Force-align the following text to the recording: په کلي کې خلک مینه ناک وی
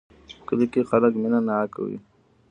په 0.37 0.41
کلي 0.47 0.65
کې 0.73 0.81
خلک 0.89 1.13
مینه 1.21 1.39
ناک 1.47 1.71
وی 1.83 1.97